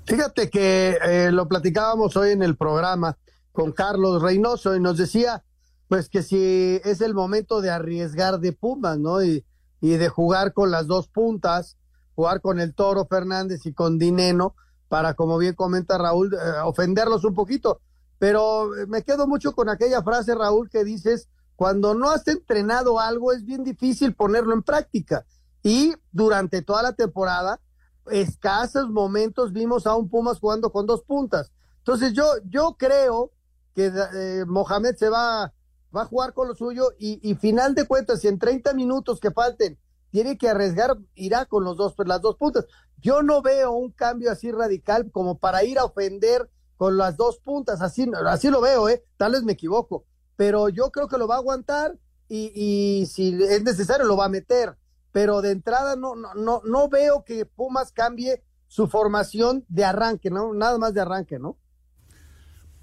[0.05, 3.17] Fíjate que eh, lo platicábamos hoy en el programa
[3.53, 5.45] con Carlos Reynoso y nos decía,
[5.89, 9.23] pues que si es el momento de arriesgar de Pumas, ¿no?
[9.23, 9.45] Y,
[9.81, 11.77] y de jugar con las dos puntas,
[12.15, 14.55] jugar con el Toro Fernández y con Dineno,
[14.89, 17.81] para, como bien comenta Raúl, eh, ofenderlos un poquito.
[18.19, 23.01] Pero eh, me quedo mucho con aquella frase, Raúl, que dices, cuando no has entrenado
[23.01, 25.25] algo es bien difícil ponerlo en práctica.
[25.63, 27.61] Y durante toda la temporada,
[28.11, 31.53] escasos momentos vimos a un Pumas jugando con dos puntas.
[31.79, 33.33] Entonces yo, yo creo
[33.75, 35.53] que eh, Mohamed se va,
[35.95, 39.21] va a jugar con lo suyo y, y final de cuentas, si en 30 minutos
[39.21, 39.79] que falten
[40.11, 42.67] tiene que arriesgar, irá con los dos, las dos puntas.
[43.03, 47.39] Yo no veo un cambio así radical como para ir a ofender con las dos
[47.39, 49.05] puntas, así, así lo veo, ¿eh?
[49.17, 50.05] Tal vez me equivoco,
[50.37, 54.27] pero yo creo que lo va a aguantar y, y si es necesario lo va
[54.27, 54.77] a meter,
[55.15, 60.29] pero de entrada no, no, no, no veo que Pumas cambie su formación de arranque,
[60.29, 60.53] ¿no?
[60.53, 61.57] Nada más de arranque, ¿no?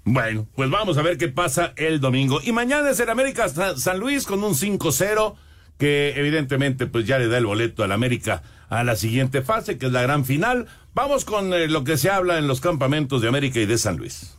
[0.02, 2.40] Bueno, pues vamos a ver qué pasa el domingo.
[2.42, 5.34] Y mañana es el América San Luis con un 5-0
[5.76, 9.86] que evidentemente pues ya le da el boleto al América a la siguiente fase, que
[9.86, 10.68] es la gran final.
[10.94, 13.98] Vamos con eh, lo que se habla en los campamentos de América y de San
[13.98, 14.38] Luis.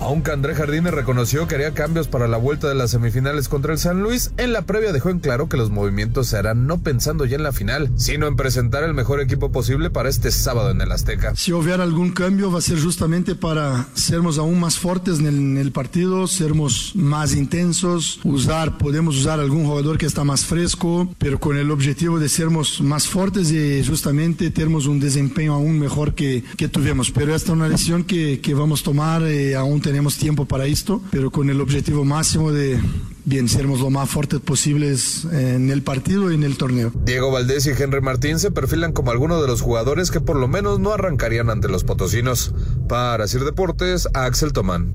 [0.00, 3.78] Aunque André Jardines reconoció que haría cambios para la vuelta de las semifinales contra el
[3.78, 7.24] San Luis, en la previa dejó en claro que los movimientos se harán no pensando
[7.24, 10.80] ya en la final, sino en presentar el mejor equipo posible para este sábado en
[10.80, 11.34] el Azteca.
[11.34, 15.34] Si hubiera algún cambio va a ser justamente para sermos aún más fuertes en el,
[15.34, 21.12] en el partido, sermos más intensos, usar, podemos usar algún jugador que está más fresco,
[21.18, 26.14] pero con el objetivo de sermos más fuertes y justamente tenemos un desempeño aún mejor
[26.14, 27.10] que, que tuvimos.
[27.10, 30.66] Pero esta es una decisión que, que vamos a tomar, eh, aún tenemos tiempo para
[30.66, 32.78] esto, pero con el objetivo máximo de
[33.24, 36.92] bien sermos lo más fuertes posibles en el partido y en el torneo.
[37.06, 40.46] Diego Valdés y Henry Martín se perfilan como algunos de los jugadores que por lo
[40.46, 42.52] menos no arrancarían ante los potosinos.
[42.86, 44.92] Para Sir Deportes, Axel Tomán.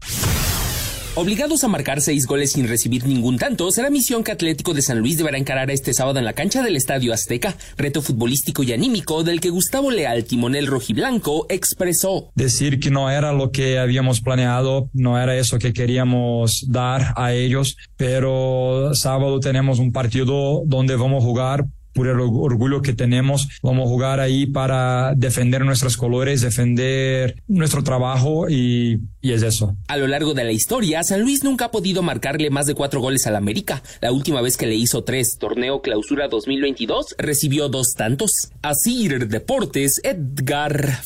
[1.16, 4.98] Obligados a marcar seis goles sin recibir ningún tanto, será misión que Atlético de San
[4.98, 9.24] Luis deberá encarar este sábado en la cancha del Estadio Azteca, reto futbolístico y anímico
[9.24, 12.32] del que Gustavo Leal, timonel rojiblanco, expresó.
[12.34, 17.32] Decir que no era lo que habíamos planeado, no era eso que queríamos dar a
[17.32, 23.48] ellos, pero sábado tenemos un partido donde vamos a jugar por el orgullo que tenemos.
[23.62, 29.76] Vamos a jugar ahí para defender nuestros colores, defender nuestro trabajo y, y, es eso.
[29.88, 33.00] A lo largo de la historia, San Luis nunca ha podido marcarle más de cuatro
[33.00, 33.84] goles al América.
[34.02, 38.52] La última vez que le hizo tres, torneo clausura 2022, recibió dos tantos.
[38.62, 41.02] Así Deportes, Edgar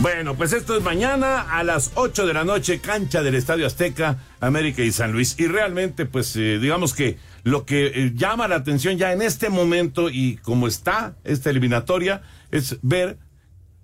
[0.00, 4.18] bueno, pues esto es mañana a las 8 de la noche, cancha del Estadio Azteca,
[4.40, 5.34] América y San Luis.
[5.38, 9.48] Y realmente, pues eh, digamos que lo que eh, llama la atención ya en este
[9.48, 13.18] momento y como está esta eliminatoria es ver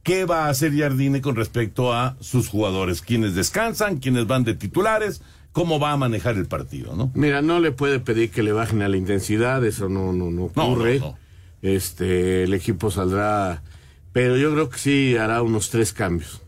[0.03, 4.55] qué va a hacer Jardine con respecto a sus jugadores, quienes descansan, quienes van de
[4.55, 7.11] titulares, cómo va a manejar el partido, ¿no?
[7.15, 10.45] Mira, no le puede pedir que le bajen a la intensidad, eso no, no, no
[10.45, 10.99] ocurre.
[10.99, 11.19] No, no, no.
[11.63, 13.63] Este, el equipo saldrá,
[14.13, 16.43] pero yo creo que sí hará unos tres cambios.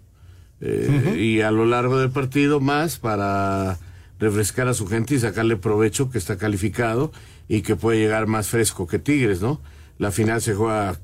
[0.60, 1.18] Eh, uh -huh.
[1.18, 3.78] Y a lo largo del partido más para
[4.18, 7.12] refrescar a su gente y sacarle provecho que está calificado
[7.48, 9.61] y que puede llegar más fresco que Tigres, ¿no?
[9.98, 10.98] La final se juega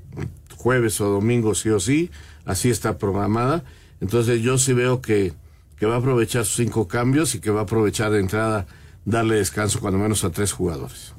[0.56, 2.10] jueves o domingo sí o sí,
[2.44, 3.64] así está programada.
[4.00, 5.32] Entonces yo sí veo que,
[5.76, 8.66] que va a aprovechar sus cinco cambios y que va a aprovechar de entrada
[9.04, 11.14] darle descanso cuando menos a tres jugadores.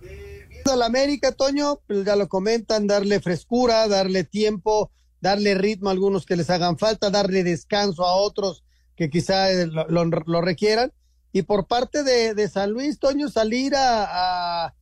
[0.00, 4.90] Viendo la América, Toño, pues ya lo comentan, darle frescura, darle tiempo,
[5.20, 8.62] darle ritmo a algunos que les hagan falta, darle descanso a otros
[9.00, 10.92] que quizá lo, lo, lo requieran.
[11.32, 14.74] Y por parte de, San Luis, Toño, salir a,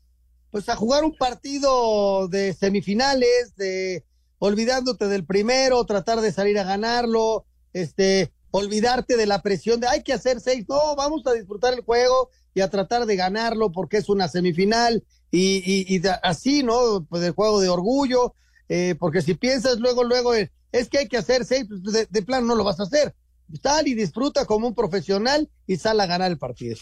[0.51, 4.05] pues a jugar un partido de semifinales, de
[4.41, 10.03] olvidándote del primero, tratar de salir a ganarlo, este, olvidarte de la presión de hay
[10.03, 13.99] que hacer seis, no, vamos a disfrutar el juego y a tratar de ganarlo porque
[13.99, 17.07] es una semifinal y, y, y así, ¿no?
[17.09, 18.35] Pues el juego de orgullo,
[18.69, 22.07] eh, porque si piensas luego, luego, eh, es que hay que hacer seis, pues de,
[22.11, 23.15] de plano no lo vas a hacer
[23.63, 26.77] sal y disfruta como un profesional y sal a ganar el partido.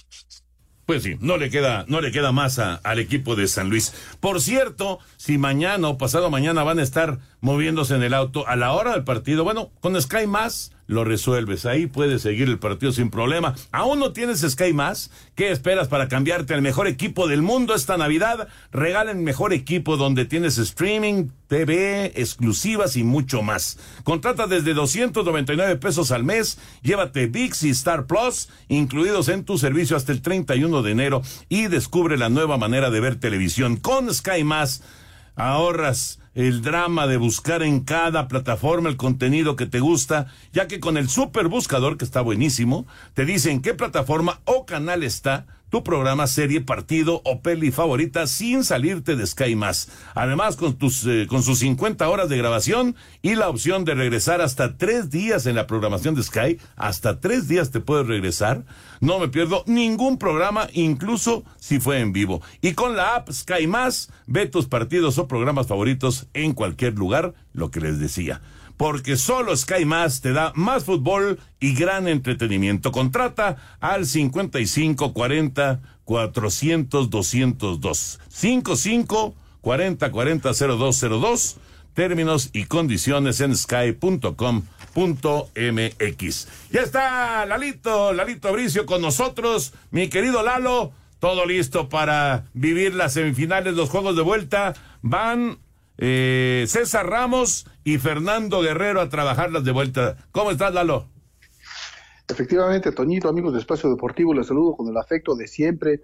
[0.87, 3.93] Pues sí, no le queda, no le queda más al equipo de San Luis.
[4.21, 8.57] Por cierto, si mañana o pasado mañana van a estar moviéndose en el auto a
[8.57, 11.67] la hora del partido, bueno, con Sky Más lo resuelves.
[11.67, 13.55] Ahí puedes seguir el partido sin problema.
[13.73, 15.11] ¿Aún no tienes Sky Más?
[15.35, 18.49] ¿Qué esperas para cambiarte al mejor equipo del mundo esta Navidad?
[18.73, 23.79] Regalen mejor equipo donde tienes streaming, TV, exclusivas y mucho más.
[24.05, 26.59] Contrata desde 299 pesos al mes.
[26.83, 31.67] Llévate VIX y Star Plus, incluidos en tu servicio hasta el 31 de enero y
[31.67, 33.77] descubre la nueva manera de ver televisión.
[33.77, 34.83] Con Sky Más
[35.37, 40.81] ahorras el drama de buscar en cada plataforma el contenido que te gusta, ya que
[40.81, 45.47] con el super buscador, que está buenísimo, te dice en qué plataforma o canal está
[45.71, 49.89] tu programa, serie, partido o peli favorita sin salirte de Sky Más.
[50.15, 54.41] Además, con, tus, eh, con sus 50 horas de grabación y la opción de regresar
[54.41, 58.65] hasta tres días en la programación de Sky, hasta tres días te puedes regresar.
[59.01, 62.43] No me pierdo ningún programa, incluso si fue en vivo.
[62.61, 67.35] Y con la app Sky Más, ve tus partidos o programas favoritos en cualquier lugar,
[67.53, 68.41] lo que les decía.
[68.77, 72.93] Porque solo Sky Más te da más fútbol y gran entretenimiento.
[72.93, 78.21] Contrata al 5540 400 202.
[78.29, 81.57] 55 40 40 0202.
[81.95, 84.39] Términos y condiciones en sky.com.mx.
[86.71, 89.73] Ya está Lalito, Lalito Bricio con nosotros.
[89.91, 94.75] Mi querido Lalo, todo listo para vivir las semifinales, los juegos de vuelta.
[95.01, 95.59] Van
[95.99, 100.17] eh, César Ramos y Fernando Guerrero a trabajarlas de vuelta.
[100.33, 101.09] ¿Cómo estás, Lalo?
[102.29, 106.01] Efectivamente, Toñito, amigos de Espacio Deportivo, les saludo con el afecto de siempre.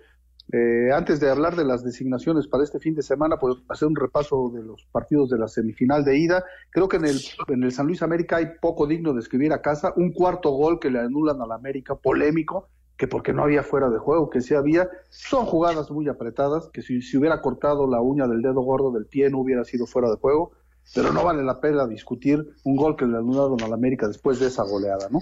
[0.52, 3.96] Eh, antes de hablar de las designaciones para este fin de semana, pues hacer un
[3.96, 6.44] repaso de los partidos de la semifinal de ida.
[6.70, 9.62] Creo que en el, en el San Luis América hay poco digno de escribir a
[9.62, 9.92] casa.
[9.96, 12.68] Un cuarto gol que le anulan al América, polémico,
[13.02, 14.88] que porque no había fuera de juego, que sí había.
[15.08, 19.06] Son jugadas muy apretadas, que si, si hubiera cortado la uña del dedo gordo del
[19.06, 20.52] pie no hubiera sido fuera de juego.
[20.94, 24.46] Pero no vale la pena discutir un gol que le anularon al América después de
[24.46, 25.18] esa goleada, ¿no?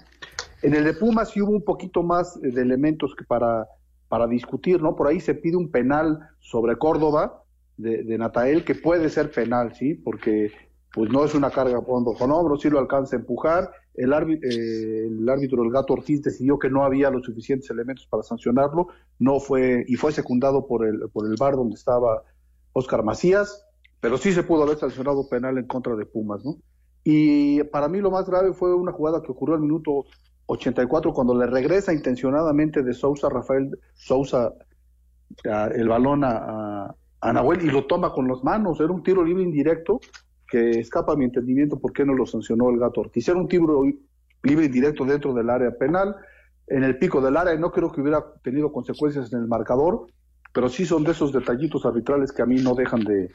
[0.60, 3.66] En el de Pumas sí hubo un poquito más de elementos que para
[4.08, 4.94] para discutir, ¿no?
[4.94, 7.44] Por ahí se pide un penal sobre Córdoba
[7.78, 9.94] de, de Natael, que puede ser penal, ¿sí?
[9.94, 10.52] Porque
[10.92, 13.70] pues no es una carga fondo con hombro, sí lo alcanza a empujar.
[13.94, 18.22] El, árbitro, eh, el árbitro, gato Ortiz, decidió que no había los suficientes elementos para
[18.22, 22.22] sancionarlo, no fue, y fue secundado por el, por el bar donde estaba
[22.72, 23.64] Oscar Macías,
[24.00, 26.56] pero sí se pudo haber sancionado penal en contra de Pumas, ¿no?
[27.04, 30.04] Y para mí lo más grave fue una jugada que ocurrió al minuto
[30.46, 34.52] 84 cuando le regresa intencionadamente de Sousa, Rafael Sousa,
[35.44, 38.80] el balón a, a, Nahuel y lo toma con las manos.
[38.80, 40.00] Era un tiro libre indirecto
[40.50, 43.28] que escapa a mi entendimiento por qué no lo sancionó el gato Ortiz.
[43.28, 43.84] Era un tiro
[44.42, 46.16] libre indirecto dentro del área penal,
[46.66, 50.06] en el pico del área, y no creo que hubiera tenido consecuencias en el marcador,
[50.52, 53.30] pero sí son de esos detallitos arbitrales que a mí no dejan de,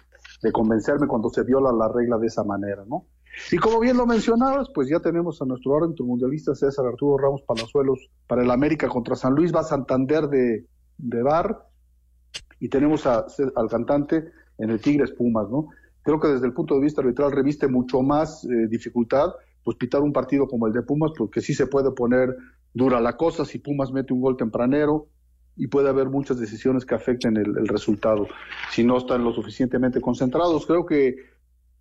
[0.52, 3.06] convencerme cuando se viola la regla de esa manera, ¿no?
[3.52, 7.42] Y como bien lo mencionabas, pues ya tenemos a nuestro árbitro mundialista César Arturo Ramos
[7.42, 10.66] Palazuelos para el América contra San Luis, va Santander de,
[10.98, 11.66] de Bar
[12.60, 15.70] y tenemos al cantante en el Tigres Pumas, ¿no?
[16.06, 19.32] Creo que desde el punto de vista arbitral reviste mucho más eh, dificultad,
[19.64, 22.30] pues pitar un partido como el de Pumas, porque sí se puede poner
[22.76, 25.08] dura la cosa si Pumas mete un gol tempranero
[25.58, 28.28] y puede haber muchas decisiones que afecten el, el resultado
[28.70, 30.68] si no están lo suficientemente concentrados.
[30.68, 31.16] Creo que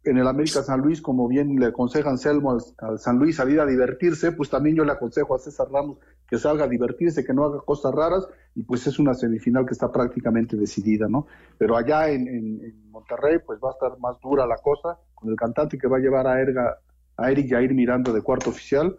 [0.04, 3.66] en el América San Luis, como bien le aconseja Anselmo al, San Luis salir a
[3.66, 7.44] divertirse, pues también yo le aconsejo a César Ramos que salga a divertirse, que no
[7.44, 11.26] haga cosas raras, y pues es una semifinal que está prácticamente decidida, ¿no?
[11.58, 15.78] Pero allá en, Monterrey, pues va a estar más dura la cosa, con el cantante
[15.78, 16.78] que va a llevar a, Erga,
[17.16, 18.96] a Eric Jair Miranda de cuarto oficial,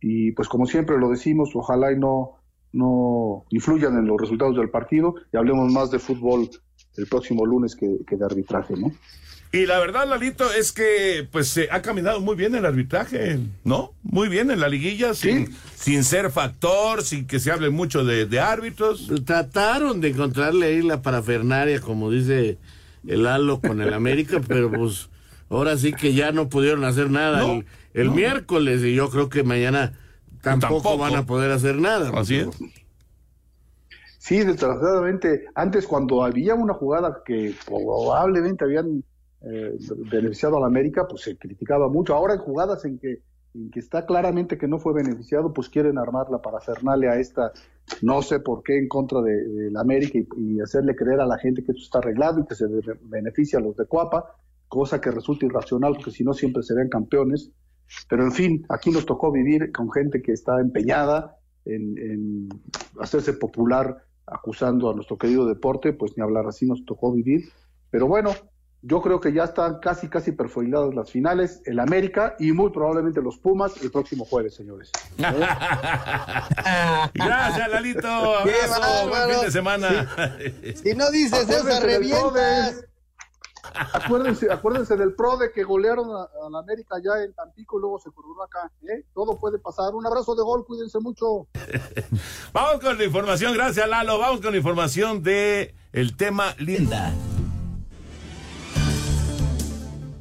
[0.00, 2.36] y pues como siempre lo decimos, ojalá y no,
[2.72, 6.48] no influyan en los resultados del partido, y hablemos más de fútbol
[6.96, 8.90] el próximo lunes que, que de arbitraje, ¿no?
[9.50, 13.94] Y la verdad, Lalito, es que pues se ha caminado muy bien el arbitraje, ¿no?
[14.02, 18.40] Muy bien en la liguilla, sin, sin ser factor, sin que se hable mucho de,
[18.40, 19.10] árbitros.
[19.24, 22.58] Trataron de encontrarle ahí la parafernaria, como dice
[23.06, 25.08] el Halo con el América, pero pues
[25.48, 27.46] ahora sí que ya no pudieron hacer nada
[27.94, 29.94] el, miércoles y yo creo que mañana
[30.42, 32.10] tampoco, van a poder hacer nada.
[32.14, 32.48] Así es.
[34.18, 39.02] Sí, desgraciadamente, antes cuando había una jugada que probablemente habían
[39.40, 39.78] eh,
[40.10, 42.14] beneficiado a la América, pues se criticaba mucho.
[42.14, 43.22] Ahora en jugadas en que,
[43.54, 47.52] en que está claramente que no fue beneficiado, pues quieren armarla para hacerle a esta,
[48.02, 51.62] no sé por qué, en contra de, la América y, hacerle creer a la gente
[51.62, 52.66] que esto está arreglado y que se
[53.02, 57.52] beneficia a los de Cuapa, cosa que resulta irracional porque si no siempre serían campeones.
[58.08, 62.48] Pero en fin, aquí nos tocó vivir con gente que está empeñada en, en
[63.00, 67.48] hacerse popular acusando a nuestro querido deporte, pues ni hablar así nos tocó vivir.
[67.90, 68.32] Pero bueno,
[68.82, 73.20] yo creo que ya están casi, casi perfiladas las finales, el América y muy probablemente
[73.20, 74.90] los Pumas el próximo jueves, señores.
[77.14, 78.08] Gracias, Lalito.
[78.08, 80.08] Abrazo, buen fin de semana.
[80.82, 82.84] Si, no dices eso, revientas.
[83.92, 88.10] Acuérdense, acuérdense del PRODE que golearon a, la América ya en Tampico y luego se
[88.10, 88.70] coronó acá.
[88.82, 89.04] ¿eh?
[89.12, 89.94] Todo puede pasar.
[89.94, 91.48] Un abrazo de gol, cuídense mucho.
[92.52, 94.18] Vamos con la información, gracias Lalo.
[94.18, 97.12] Vamos con la información de el tema Linda.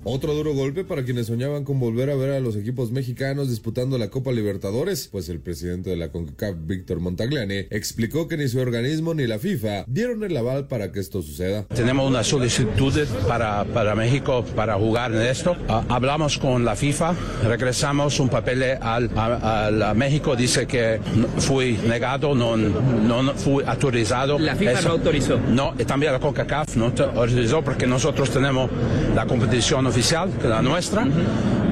[0.10, 3.98] Otro duro golpe para quienes soñaban con volver a ver a los equipos mexicanos disputando
[3.98, 8.58] la Copa Libertadores, pues el presidente de la CONCACAF, Víctor Montagliani, explicó que ni su
[8.58, 11.66] organismo ni la FIFA dieron el aval para que esto suceda.
[11.76, 12.94] Tenemos una solicitud
[13.28, 15.58] para, para México para jugar en esto.
[15.68, 21.02] Ah, hablamos con la FIFA, regresamos un papel al, a, México, dice que
[21.40, 24.40] fui negado, no, no fui autorizado.
[24.40, 25.38] La FIFA no autorizó.
[25.38, 28.72] No, y también la CONCACAF no autorizó porque nosotros tenemos
[29.14, 29.97] la competición oficial,
[30.44, 31.08] la nuestra.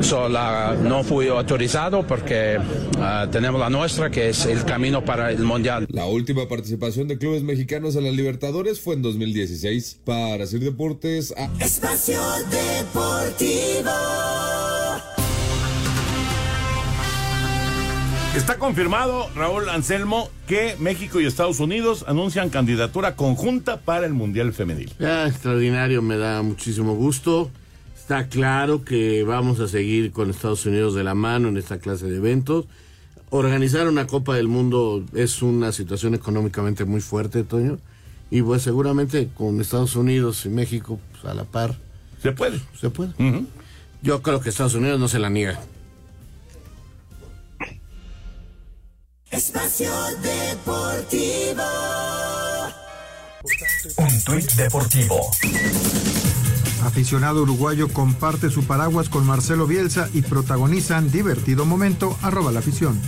[0.02, 2.58] So, la- no fui autorizado porque
[3.00, 5.86] ah, tenemos la nuestra, que es el camino para el Mundial.
[5.90, 10.00] La última participación de clubes mexicanos en la Libertadores fue en 2016.
[10.06, 12.20] Para hacer deportes, a- Espacio
[12.50, 13.92] Deportivo.
[18.36, 24.52] Está confirmado, Raúl Anselmo, que México y Estados Unidos anuncian candidatura conjunta para el Mundial
[24.52, 24.92] Femenil.
[25.00, 27.50] Ya, extraordinario, me da muchísimo gusto.
[28.06, 32.06] Está claro que vamos a seguir con Estados Unidos de la mano en esta clase
[32.06, 32.68] de eventos.
[33.32, 37.80] Organizar una Copa del Mundo es una situación económicamente muy fuerte, Toño.
[38.30, 41.80] Y pues seguramente con Estados Unidos y México pues, a la par.
[42.22, 42.62] Se puede.
[42.80, 43.12] Se puede.
[44.04, 45.60] Yo creo que Estados Unidos no se la niega.
[49.32, 49.92] Espacio
[50.22, 51.64] Deportivo.
[53.98, 55.32] Un tuit deportivo.
[56.86, 63.02] Aficionado uruguayo comparte su paraguas con Marcelo Bielsa y protagonizan divertido momento arroba la afición.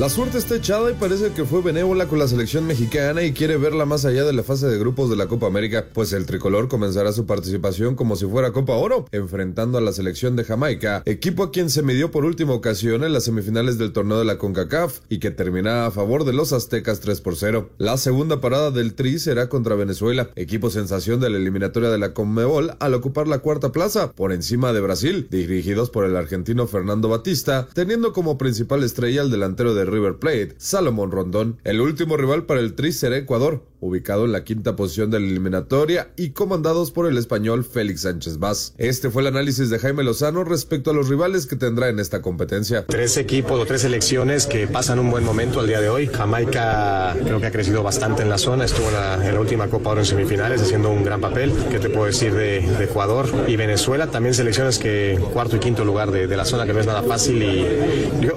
[0.00, 3.58] La suerte está echada y parece que fue benévola con la selección mexicana y quiere
[3.58, 6.68] verla más allá de la fase de grupos de la Copa América, pues el tricolor
[6.68, 11.42] comenzará su participación como si fuera Copa Oro, enfrentando a la selección de Jamaica, equipo
[11.42, 15.00] a quien se midió por última ocasión en las semifinales del torneo de la CONCACAF
[15.10, 17.68] y que terminará a favor de los aztecas 3 por 0.
[17.76, 22.14] La segunda parada del Tri será contra Venezuela, equipo sensación de la eliminatoria de la
[22.14, 27.10] Conmebol al ocupar la cuarta plaza, por encima de Brasil, dirigidos por el argentino Fernando
[27.10, 31.58] Batista, teniendo como principal estrella al delantero de River Plate, Salomón Rondón.
[31.64, 35.26] El último rival para el Tri será Ecuador, ubicado en la quinta posición de la
[35.26, 38.74] eliminatoria y comandados por el español Félix Sánchez Vaz.
[38.78, 42.22] Este fue el análisis de Jaime Lozano respecto a los rivales que tendrá en esta
[42.22, 42.84] competencia.
[42.86, 46.06] Tres equipos o tres selecciones que pasan un buen momento al día de hoy.
[46.06, 48.94] Jamaica creo que ha crecido bastante en la zona, estuvo en
[49.34, 51.52] la, última Copa Oro en semifinales haciendo un gran papel.
[51.70, 54.08] ¿Qué te puedo decir de, Ecuador y Venezuela?
[54.08, 57.42] También selecciones que cuarto y quinto lugar de, la zona que no es nada fácil
[57.42, 57.66] y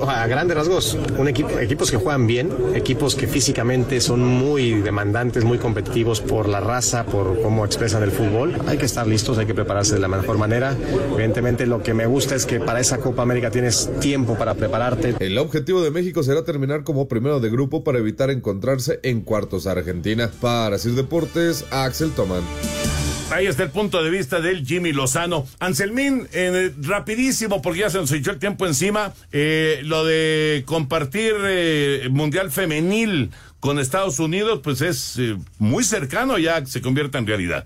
[0.08, 5.44] a grandes rasgos, un equipo, equipos que juegan bien, equipos que físicamente son muy demandantes,
[5.44, 8.56] muy competitivos por la raza, por cómo expresan el fútbol.
[8.68, 10.76] Hay que estar listos, hay que prepararse de la mejor manera.
[11.14, 15.16] Evidentemente lo que me gusta es que para esa Copa América tienes tiempo para prepararte.
[15.20, 19.68] El objetivo de México será terminar como primero de grupo para evitar encontrarse en cuartos
[19.68, 20.30] a Argentina.
[20.42, 22.44] Para Sir Deportes, Axel Toman.
[23.34, 25.48] Ahí está el punto de vista del Jimmy Lozano.
[25.60, 31.34] Anselmín, eh, rapidísimo, porque ya se nos echó el tiempo encima, eh, lo de compartir
[31.44, 37.26] eh, Mundial Femenil con Estados Unidos, pues es eh, muy cercano ya se convierta en
[37.26, 37.66] realidad.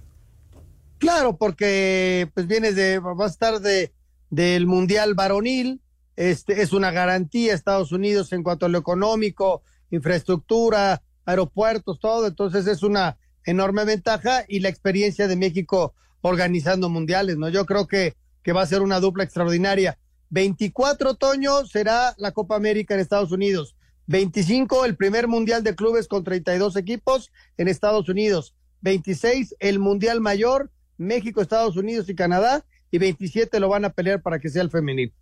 [0.99, 3.91] Claro, porque pues vienes de, va a estar de
[4.29, 5.81] del Mundial Varonil,
[6.15, 12.67] este es una garantía Estados Unidos en cuanto a lo económico, infraestructura, aeropuertos, todo, entonces
[12.67, 13.17] es una
[13.47, 17.49] enorme ventaja y la experiencia de México organizando mundiales, ¿no?
[17.49, 19.97] Yo creo que, que va a ser una dupla extraordinaria.
[20.29, 23.75] 24 otoño será la Copa América en Estados Unidos.
[24.07, 28.53] 25 el primer mundial de clubes con 32 equipos en Estados Unidos.
[28.81, 32.65] 26 el mundial mayor, México, Estados Unidos y Canadá.
[32.91, 35.13] Y 27 lo van a pelear para que sea el femenil.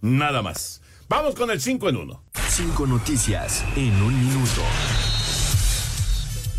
[0.00, 0.82] Nada más.
[1.08, 2.24] Vamos con el 5 en 1.
[2.50, 4.62] Cinco noticias en un minuto.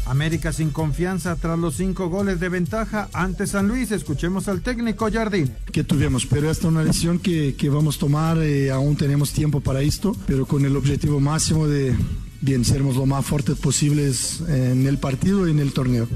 [0.09, 3.91] América sin confianza tras los cinco goles de ventaja ante San Luis.
[3.91, 5.53] Escuchemos al técnico Jardín.
[5.71, 9.31] que tuvimos, pero esta es una decisión que, que vamos a tomar, eh, aún tenemos
[9.31, 11.95] tiempo para esto, pero con el objetivo máximo de
[12.41, 16.07] bien sermos lo más fuertes posibles en el partido y en el torneo.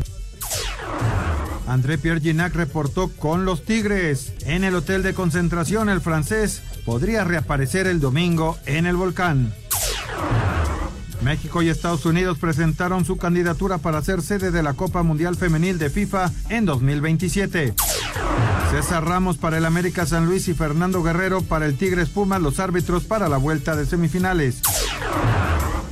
[1.68, 4.34] André Pierre Ginac reportó con los Tigres.
[4.46, 9.54] En el hotel de concentración, el francés podría reaparecer el domingo en el volcán.
[11.24, 15.80] México y Estados Unidos presentaron su candidatura para ser sede de la Copa Mundial Femenil
[15.80, 17.74] de FIFA en 2027.
[18.71, 22.59] César Ramos para el América San Luis y Fernando Guerrero para el Tigres Pumas, los
[22.59, 24.61] árbitros para la vuelta de semifinales.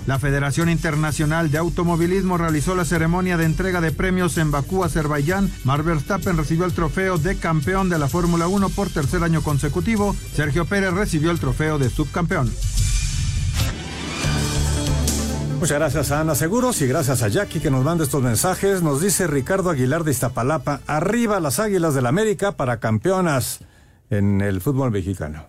[0.08, 5.52] La Federación Internacional de Automovilismo realizó la ceremonia de entrega de premios en Bakú, Azerbaiyán.
[5.64, 10.16] Max Verstappen recibió el trofeo de campeón de la Fórmula 1 por tercer año consecutivo.
[10.36, 12.52] Sergio Pérez recibió el trofeo de subcampeón.
[15.62, 18.82] Muchas gracias a Ana Seguros y gracias a Jackie que nos manda estos mensajes.
[18.82, 23.60] Nos dice Ricardo Aguilar de Iztapalapa, arriba las Águilas del América para campeonas
[24.10, 25.46] en el fútbol mexicano.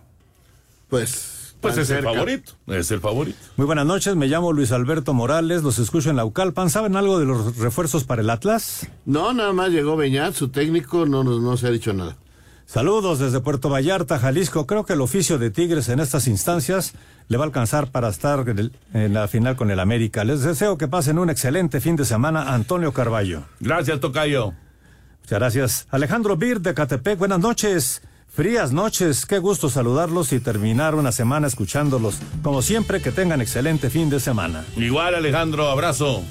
[0.87, 3.39] Pues, Pues es el favorito, es el favorito.
[3.57, 6.69] Muy buenas noches, me llamo Luis Alberto Morales, los escucho en Laucalpan.
[6.69, 8.87] ¿Saben algo de los refuerzos para el Atlas?
[9.07, 12.17] No, nada más llegó Beñat, su técnico, no, no, no se ha dicho nada.
[12.65, 14.65] Saludos desde Puerto Vallarta, Jalisco.
[14.65, 16.93] Creo que el oficio de Tigres en estas instancias
[17.27, 18.45] le va a alcanzar para estar
[18.93, 20.23] en, la final con el América.
[20.23, 23.43] Les deseo que pasen un excelente fin de semana, Antonio Carballo.
[23.59, 24.53] Gracias, Tocayo.
[25.21, 25.87] Muchas gracias.
[25.91, 28.01] Alejandro Bir de Catepec, buenas noches.
[28.27, 32.19] Frías noches, qué gusto saludarlos y terminar una semana escuchándolos.
[32.41, 34.65] Como siempre, que tengan excelente fin de semana.
[34.75, 36.23] Igual, Alejandro, abrazo.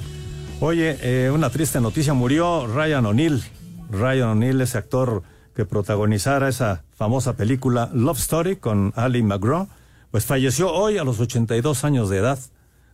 [0.59, 3.41] Oye, eh, una triste noticia, murió Ryan O'Neill.
[3.89, 5.23] Ryan O'Neill, ese actor
[5.55, 9.67] que protagonizara esa famosa película Love Story con Ali McGraw,
[10.11, 12.39] pues falleció hoy a los 82 años de edad.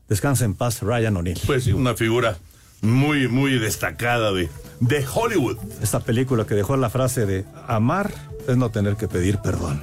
[0.07, 1.39] Descansa en paz, Ryan O'Neill.
[1.45, 2.37] Pues sí, una figura
[2.81, 4.49] muy, muy destacada de,
[4.79, 5.57] de Hollywood.
[5.81, 8.11] Esta película que dejó la frase de amar
[8.47, 9.81] es no tener que pedir perdón.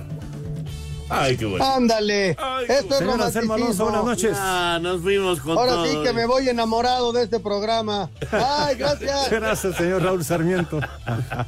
[1.08, 1.64] Ay, qué bueno.
[1.64, 2.30] Ándale.
[2.30, 3.84] Esto es Señor Anselmo Alonso, romanticismo.
[3.84, 4.38] buenas noches.
[4.40, 5.86] Ah, nos fuimos con Ahora todo.
[5.86, 8.10] sí que me voy enamorado de este programa.
[8.32, 9.30] Ay, gracias.
[9.30, 10.80] Gracias, señor Raúl Sarmiento.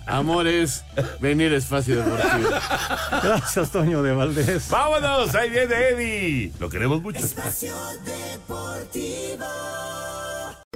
[0.07, 0.85] Amores,
[1.21, 2.51] venir espacio deportivo.
[3.23, 4.69] Gracias, Toño de Valdés.
[4.71, 6.53] Vámonos, ahí viene Eddie.
[6.61, 7.19] Lo queremos mucho.